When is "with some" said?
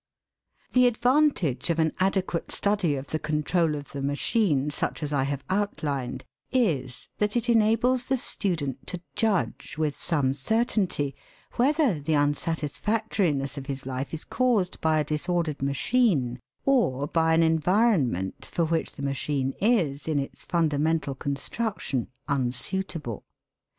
9.77-10.33